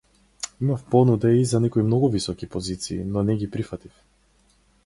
Имав 0.61 0.83
понуда 0.93 1.31
и 1.33 1.43
за 1.45 1.59
некои 1.59 1.83
многу 1.83 2.09
високи 2.09 2.47
позиции, 2.47 3.03
но 3.03 3.21
не 3.23 3.37
ги 3.37 3.45
прифатив. 3.51 3.91